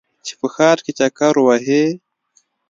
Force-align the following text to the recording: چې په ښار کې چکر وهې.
چې 0.25 0.33
په 0.39 0.47
ښار 0.53 0.77
کې 0.85 0.91
چکر 0.99 1.35
وهې. 1.45 1.83